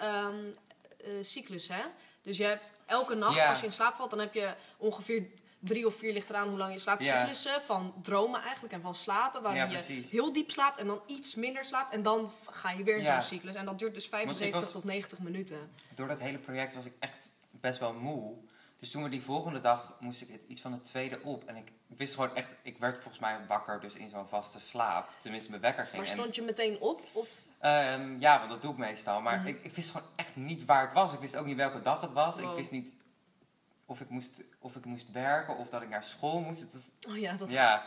[1.21, 1.83] cyclussen, hè?
[2.21, 3.49] Dus je hebt elke nacht, Ja.
[3.49, 5.25] als je in slaap valt, dan heb je ongeveer
[5.59, 7.03] drie of vier ligt eraan hoe lang je slaapt.
[7.03, 7.19] Ja.
[7.19, 11.01] Cyclussen van dromen eigenlijk en van slapen, waarin Ja, je heel diep slaapt en dan
[11.05, 11.93] iets minder slaapt.
[11.93, 13.11] En dan ga je weer in Ja.
[13.21, 13.55] zo'n cyclus.
[13.55, 15.71] En dat duurt dus 75 was- tot 90 minuten.
[15.95, 18.35] Door dat hele project was ik echt best wel moe.
[18.79, 21.43] Dus toen we die volgende dag moest ik het iets van de tweede op.
[21.45, 25.09] En ik wist gewoon echt, ik werd volgens mij wakker dus in zo'n vaste slaap.
[25.17, 25.97] Tenminste, mijn wekker ging.
[25.97, 27.01] Maar stond je meteen op?
[27.11, 27.27] Of?
[27.59, 29.21] Ehm, ja, want dat doe ik meestal.
[29.21, 29.47] Maar Mhm.
[29.47, 31.13] ik, ik wist gewoon echt niet waar ik was.
[31.13, 32.37] Ik wist ook niet welke dag het was.
[32.37, 32.95] Ik wist niet
[33.85, 36.61] of ik, moest, of ik moest werken of dat ik naar school moest.
[36.61, 37.83] Het was, Oh ja, dat Ja.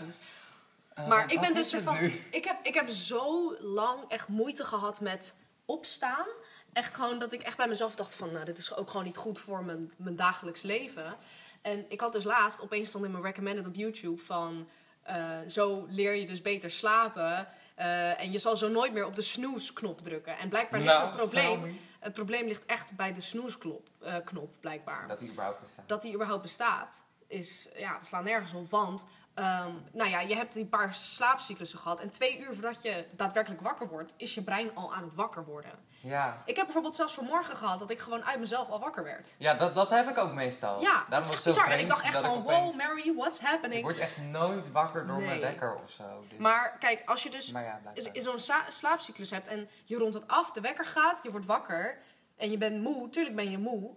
[0.95, 2.01] eh, Maar ik ben dus ervan.
[2.01, 2.23] nu?
[2.31, 6.27] Ik heb, ik heb zo lang echt moeite gehad met opstaan.
[6.73, 9.17] Echt gewoon dat ik echt bij mezelf dacht van, nou, dit is ook gewoon niet
[9.17, 11.17] goed voor mijn, mijn dagelijks leven.
[11.63, 14.69] En ik had dus laatst, opeens stond in mijn recommended op YouTube van,
[15.03, 17.49] eh, zo leer je dus beter slapen.
[17.75, 20.39] eh, en je zal zo nooit meer op de snooze-knop drukken.
[20.39, 24.51] En blijkbaar ligt Nou, het probleem, het probleem ligt echt bij de snooze-knop, eh, knop,
[24.61, 25.89] blijkbaar Dat die überhaupt bestaat.
[25.89, 28.71] dat die überhaupt bestaat, is, ja, dat slaat nergens op.
[28.71, 32.01] Want, ehm, nou ja, je hebt die paar slaapcyclussen gehad.
[32.01, 35.45] En twee uur voordat je daadwerkelijk wakker wordt, is je brein al aan het wakker
[35.45, 35.71] worden.
[36.01, 39.35] Ja, Ik heb bijvoorbeeld zelfs vanmorgen gehad dat ik gewoon uit mezelf al wakker werd.
[39.38, 40.81] ja dat, dat heb ik ook meestal.
[40.81, 41.66] Ja, Daarom dat is echt bizar.
[41.71, 43.83] En ik dacht echt van, opeens- wow, Mary, what's Ik happening?
[43.83, 45.40] word echt nooit wakker door mijn Nee.
[45.40, 46.25] wekker of zo.
[46.29, 46.38] Dus.
[46.38, 47.81] Maar kijk, als je dus ja,
[48.12, 51.99] zo'n slaapcyclus hebt en je rondt het af, de wekker gaat, je wordt wakker
[52.37, 53.90] en je bent moe, tuurlijk ben je moe.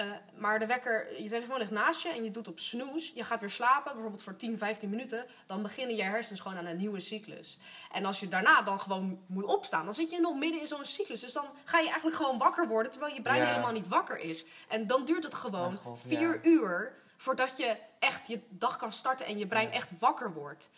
[0.00, 0.06] Eh,
[0.38, 3.10] maar de wekker, je telefoon ligt naast je en je doet op snooze.
[3.14, 5.26] Je gaat weer slapen, bijvoorbeeld voor 10, 15 minuten.
[5.46, 7.58] Dan beginnen je hersens gewoon aan een nieuwe cyclus.
[7.92, 10.84] En als je daarna dan gewoon moet opstaan, dan zit je nog midden in zo'n
[10.84, 11.20] cyclus.
[11.20, 13.46] Dus dan ga je eigenlijk gewoon wakker worden, terwijl je brein Ja.
[13.48, 14.44] helemaal niet wakker is.
[14.68, 16.38] En dan duurt het gewoon god, vier ja.
[16.50, 20.70] uur voordat je echt je dag kan starten en je brein echt wakker wordt.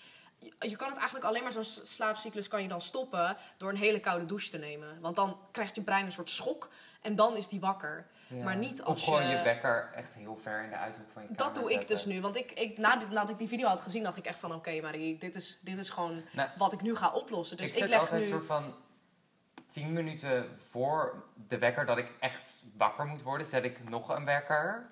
[0.61, 4.01] Je- kan het eigenlijk alleen maar zo'n slaapcyclus kan je dan stoppen door een hele
[4.01, 5.01] koude douche te nemen.
[5.01, 6.69] Want dan krijgt je brein een soort schok
[7.03, 8.07] en dan is die wakker.
[8.27, 8.45] Ja.
[8.45, 11.23] maar niet als Of gewoon je- je wekker echt heel ver in de uithoek van
[11.23, 11.97] je kamer Dat doe ik zetten.
[11.97, 12.21] dus nu.
[12.21, 14.55] Want ik, ik, nadat ik die video had gezien, dacht ik echt van...
[14.55, 17.57] Oké, Marie, dit is, dit is gewoon Nou, wat ik nu ga oplossen.
[17.57, 18.27] Dus ik ik, zet leg altijd nu...
[18.27, 18.75] een soort van
[19.73, 24.25] 10 minuten voor de wekker dat ik echt wakker moet worden, zet ik nog een
[24.25, 24.91] wekker.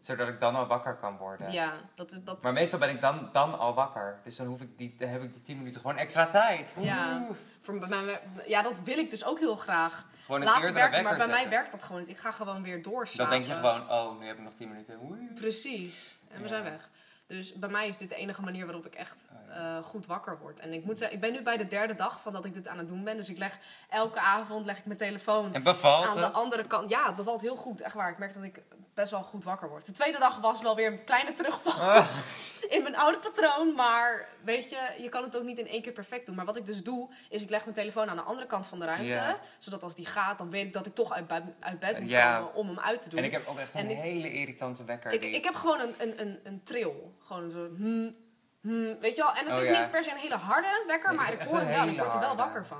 [0.00, 1.52] Zodat ik dan al wakker kan worden.
[1.52, 2.12] Ja, dat...
[2.12, 4.20] is- dat Maar meestal ben ik dan, dan al wakker.
[4.24, 6.74] Dus dan, hoef ik die, dan heb ik die 10 minuten gewoon extra tijd.
[6.78, 7.26] Ja.
[7.60, 11.02] Voor bij mij, ja, dat wil ik dus ook heel graag Gewoon een laten werken.
[11.02, 12.10] Maar bij mij werkt dat gewoon niet.
[12.10, 13.32] Ik ga gewoon weer Dan doorslapen.
[13.32, 14.98] denk je gewoon, oh, nu heb ik nog 10 minuten.
[15.10, 15.30] Oei.
[15.34, 16.16] Precies.
[16.28, 16.48] En we Ja.
[16.48, 16.88] zijn weg.
[17.26, 20.38] Dus bij mij is dit de enige manier waarop ik echt Oh, eh, goed wakker
[20.38, 20.60] word.
[20.60, 22.68] En ik moet zeggen, ik ben nu bij de derde dag van dat ik dit
[22.68, 23.16] aan het doen ben.
[23.16, 26.90] Dus ik leg elke avond leg ik mijn telefoon En bevalt aan de andere kant.
[26.90, 27.80] Ja, het bevalt heel goed.
[27.80, 28.10] Echt waar.
[28.10, 28.62] Ik merk dat ik
[28.98, 29.86] best wel goed wakker word.
[29.86, 32.08] De tweede dag was wel weer een kleine terugval Ah,
[32.76, 33.74] in mijn oude patroon.
[33.74, 36.34] Maar weet je, je kan het ook niet in één keer perfect doen.
[36.34, 38.78] Maar wat ik dus doe, is ik leg mijn telefoon aan de andere kant van
[38.78, 39.36] de ruimte.
[39.58, 42.10] Zodat als die gaat, dan weet ik dat ik toch uit, bed- uit bed moet
[42.12, 43.18] komen om hem uit te doen.
[43.18, 45.12] en ik heb ook echt een En ik- hele irritante wekker.
[45.12, 46.92] Ik, die- ik heb gewoon een, een, een, een trill.
[47.22, 47.68] Gewoon zo.
[47.76, 48.14] Hmm,
[48.60, 49.32] hmm, weet je wel?
[49.34, 49.80] En het Oh, is ja.
[49.80, 51.94] niet per se een hele harde wekker, Nee, maar ik hoor een hem wel.
[51.94, 52.78] Ik word er wel wakker van.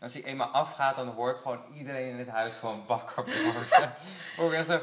[0.00, 3.92] Als hij eenmaal afgaat, dan hoor ik gewoon iedereen in het huis gewoon wakker worden.
[4.36, 4.80] hoor ik echt zo...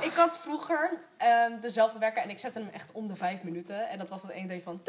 [0.00, 3.88] Ik had vroeger ehm, dezelfde wekker en ik zette hem echt om de vijf minuten.
[3.88, 4.82] En dat was dat één ding van.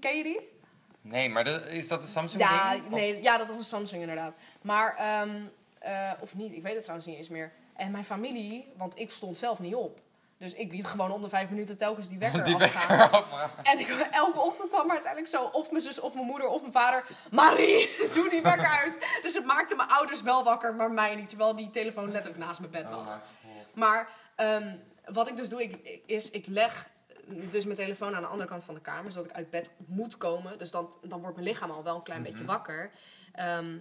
[0.00, 0.52] Ken je die?
[1.00, 2.88] Nee, maar dat, is dat een Samsung Ja, ding?
[2.88, 4.34] Nee, ja, dat was een Samsung inderdaad.
[4.62, 5.42] Maar, ehm,
[5.78, 7.52] eh, of niet, ik weet het trouwens niet eens meer.
[7.76, 10.00] En mijn familie, want ik stond zelf niet op.
[10.44, 12.98] Dus ik liet gewoon om de vijf minuten telkens die wekker Die afgaan.
[12.98, 13.50] wekker afgaan.
[13.62, 16.60] En ik, elke ochtend kwam er uiteindelijk zo, of mijn zus, of mijn moeder, of
[16.60, 17.04] mijn vader.
[17.30, 19.18] Marie, doe die wekker uit.
[19.22, 21.28] Dus het maakte mijn ouders wel wakker, maar mij niet.
[21.28, 22.98] Terwijl die telefoon letterlijk naast mijn bed lag.
[23.00, 23.74] Oh god.
[23.74, 24.76] Maar ehm,
[25.06, 26.88] wat ik dus doe, ik, is ik leg
[27.26, 30.16] dus mijn telefoon aan de andere kant van de kamer, zodat ik uit bed moet
[30.16, 30.58] komen.
[30.58, 32.46] Dus dan, dan wordt mijn lichaam al wel een klein beetje Mhm.
[32.52, 32.90] wakker.
[33.32, 33.78] Ehm,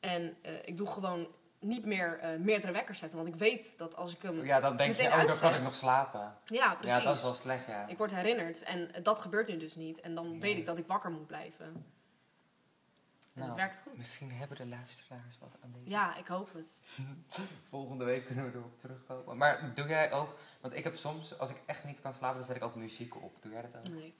[0.00, 1.28] en eh, ik doe gewoon
[1.66, 4.36] niet meer eh, meerdere wekkers zetten, want ik weet dat als ik hem...
[4.36, 5.54] Ja, Ja, dan denk je, oh, dan kan uitzet.
[5.54, 6.34] ik nog slapen.
[6.44, 6.96] precies.
[6.96, 7.86] Ja, dat is wel slecht, ja.
[7.86, 10.00] Ik word herinnerd en dat gebeurt nu dus niet.
[10.00, 11.66] En dan weet ik dat ik wakker moet blijven.
[11.66, 13.96] En Nou, het werkt goed.
[13.96, 15.90] Misschien hebben de luisteraars wat aan deze.
[15.90, 16.82] Ja, ik hoop het.
[17.70, 19.36] Volgende week kunnen we erop terugkomen.
[19.36, 22.46] Maar doe jij ook, want ik heb soms, als ik echt niet kan slapen, dan
[22.46, 23.42] zet ik ook muziek op.
[23.42, 23.88] Doe jij dat ook?
[23.94, 24.14] Nee,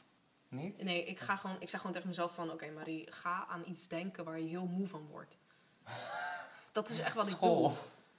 [0.49, 0.83] Niet?
[0.83, 2.51] nee ik, ga gewoon, ik zeg gewoon tegen mezelf van...
[2.51, 5.39] Oké Marie, ga aan iets denken waar je heel moe van wordt.
[6.77, 7.39] Dat is echt wat ik doe.
[7.39, 7.79] School.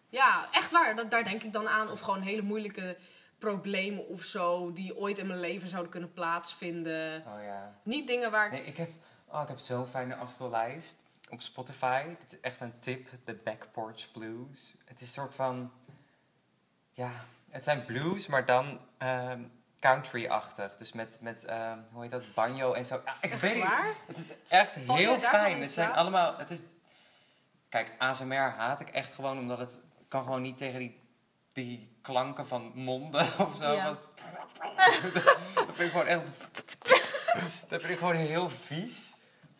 [0.10, 0.96] Ja, echt waar.
[0.96, 1.91] Dat, daar denk ik dan aan.
[1.91, 2.98] Of gewoon hele moeilijke
[3.39, 4.74] problemen of zo...
[4.74, 7.24] die ooit in mijn leven zouden kunnen plaatsvinden.
[7.28, 7.74] Oh ja.
[7.84, 8.52] Niet dingen waar ik...
[8.52, 8.89] Nee, ik heb,
[9.26, 10.98] oh, ik heb zo'n fijne afspeellijst
[11.30, 12.04] op Spotify.
[12.08, 14.76] Dit is echt een tip, de Back Porch Blues.
[14.86, 15.72] Het is een soort van,
[16.91, 17.12] ja,
[17.50, 19.41] het zijn blues, maar dan ehm,
[19.80, 20.78] country-achtig.
[20.78, 23.02] Dus met, met ehm, hoe heet dat, banjo en zo.
[23.06, 23.93] Ja, ik Echt weet niet, waar?
[24.08, 25.62] het is echt heel fijn.
[25.62, 26.60] Het zijn allemaal, het is,
[27.69, 30.99] kijk, ASMR haat ik echt gewoon omdat het kan gewoon niet tegen die,
[31.53, 33.71] die klanken van monden of zo.
[33.71, 33.97] Ja.
[35.53, 36.23] Dat vind ik gewoon echt,
[37.67, 39.15] dat vind ik gewoon heel vies.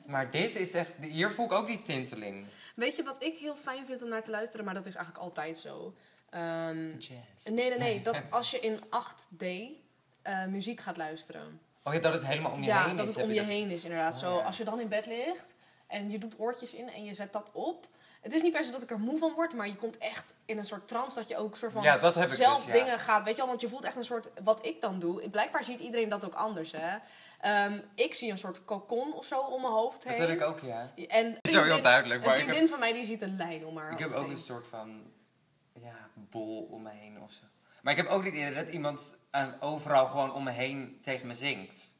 [0.06, 2.46] Maar dit is echt, hier voel ik ook die tinteling.
[2.76, 4.66] Weet je wat ik heel fijn vind om naar te luisteren?
[4.66, 5.94] Maar dat is eigenlijk altijd zo.
[6.30, 7.46] Ehm, Jazz.
[7.46, 8.02] nee, nee, nee.
[8.08, 9.46] Dat als je in 8D
[10.22, 11.60] eh, muziek gaat luisteren.
[11.84, 13.14] Oh ja, dat het helemaal om je ja, heen dat is.
[13.14, 14.14] het heb om je je heen is inderdaad.
[14.14, 14.44] Oh, zo, ja.
[14.44, 15.54] als je dan in bed ligt
[15.88, 17.88] en je doet oortjes in en je zet dat op.
[18.22, 20.36] Het is niet per se dat ik er moe van word, maar je komt echt
[20.46, 22.72] in een soort trance dat je ook soort van Ja, dat zelf dus, ja.
[22.84, 23.24] dingen gaat.
[23.24, 25.30] Weet je wel, want je voelt echt een soort, wat ik dan doe.
[25.30, 26.98] Blijkbaar ziet iedereen dat ook anders, hè.
[27.42, 30.22] Ehm, ik zie een soort cocon of zo om mijn hoofd Dat heen.
[30.22, 30.92] heb ik ook, ja.
[31.08, 32.20] En een Is heel vriendin- duidelijk.
[32.22, 34.14] Een Maar ik vriendin heb, van mij die ziet een lijn om haar ik heb
[34.14, 34.32] ook heen.
[34.32, 35.12] een soort van,
[35.74, 37.44] ja, bol om me heen of zo.
[37.82, 41.28] Maar ik heb ook niet eerder dat iemand aan, overal gewoon om me heen tegen
[41.28, 41.96] me zingt.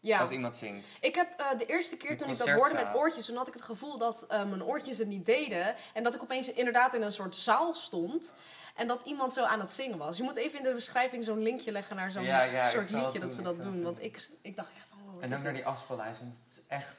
[0.00, 0.18] Ja.
[0.18, 0.86] Als iemand zingt.
[1.00, 3.52] Ik heb eh, de eerste keer toen ik dat hoorde met oortjes, toen had ik
[3.52, 5.74] het gevoel dat eh, mijn oortjes het niet deden.
[5.94, 8.34] En dat ik opeens inderdaad in een soort zaal stond.
[8.74, 10.16] En dat iemand zo aan het zingen was.
[10.16, 12.90] Je moet even in de beschrijving zo'n linkje leggen naar zo'n Ja, ja, ik soort
[12.90, 13.72] liedje dat doen, ze dat doen.
[13.72, 13.82] doen.
[13.82, 16.62] Want ik, ik dacht echt van, wat En ook naar die afspeellijst, want het is
[16.68, 16.94] echt...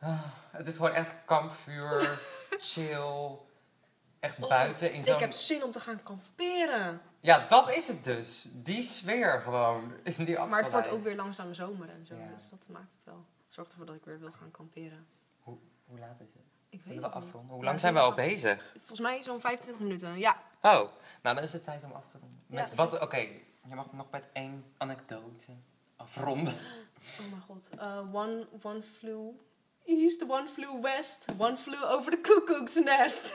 [0.00, 2.18] ah, het is gewoon echt kampvuur,
[2.70, 3.38] chill,
[4.20, 5.14] echt Oh, buiten in zo'n...
[5.14, 7.00] Ik heb zin om te gaan kamperen.
[7.20, 8.46] Ja, dat is het dus.
[8.52, 10.38] Die sfeer gewoon, in die.
[10.38, 12.14] Maar het wordt ook weer langzaam zomer en zo.
[12.14, 12.26] Ja.
[12.34, 13.24] Dus dat maakt het wel.
[13.48, 15.06] Zorgt ervoor dat ik weer wil gaan kamperen.
[15.40, 16.42] Hoe laat is het?
[16.68, 17.24] Ik weet Zullen we het niet.
[17.24, 17.54] afronden?
[17.54, 18.72] Hoe lang zijn we al we bezig?
[18.78, 20.18] Volgens mij zo'n 25 minuten.
[20.18, 20.36] Ja.
[20.62, 20.72] Oh,
[21.22, 22.42] nou dan is het tijd om af te ronden.
[22.46, 25.52] Ja, Met wat, oké, je mag nog met één anekdote
[25.96, 26.54] afronden.
[27.20, 27.68] Oh mijn god.
[27.74, 29.28] Uh, one, one flew
[29.84, 33.34] east, one flew west, one flew over the cuckoo's nest.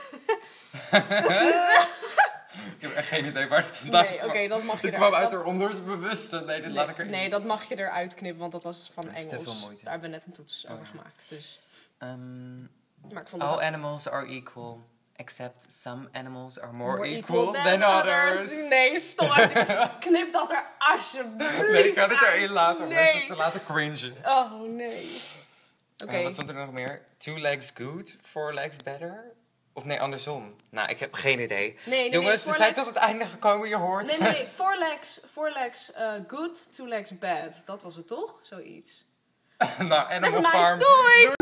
[2.58, 4.48] Ik heb echt geen idee waar het vandaan Nee, oké, kwam.
[4.48, 6.40] dat mag je Dit kwam uit haar onderbewuste.
[6.40, 8.90] Nee, dit laat ik nee, er nee, dat mag je eruit knippen, want dat was
[8.94, 9.44] van Dat Engels.
[9.44, 9.82] veel moeite.
[9.82, 10.90] Daar hebben we net een toets Oh, over ja.
[10.90, 11.22] gemaakt.
[11.28, 11.60] Dus.
[11.98, 12.58] Ehm,
[13.12, 14.80] Maar ik vond het all animals are equal,
[15.16, 18.68] except some animals are more, more equal, than, others.
[18.68, 19.28] Nee, stop.
[20.00, 23.04] Knip dat er alsjeblieft Nee, ik ga het erin laten om Nee.
[23.12, 24.14] mensen te laten cringen.
[24.24, 25.20] Oh, nee.
[26.04, 26.12] Oké.
[26.16, 27.02] Eh, wat stond er nog meer?
[27.16, 29.24] Two legs good, four legs better?
[29.76, 30.56] Of nee, andersom.
[30.70, 31.76] Nou, ik heb geen idee.
[31.84, 34.32] nee, nee, Jongens, nee, we zijn legs- tot het einde gekomen, je hoort Nee, nee,
[34.38, 34.46] nee.
[34.46, 37.62] Four legs, four legs uh, good, two legs bad.
[37.64, 38.38] Dat was het toch?
[38.42, 39.04] Zoiets.
[39.78, 40.42] nou, Animal.
[40.42, 40.78] Farm.
[40.78, 41.35] Doei!